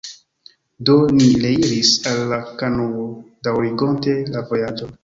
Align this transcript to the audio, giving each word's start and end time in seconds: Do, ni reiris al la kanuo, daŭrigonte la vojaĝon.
Do, 0.89 0.95
ni 1.17 1.27
reiris 1.43 1.91
al 2.13 2.25
la 2.33 2.41
kanuo, 2.63 3.07
daŭrigonte 3.49 4.19
la 4.35 4.49
vojaĝon. 4.53 4.95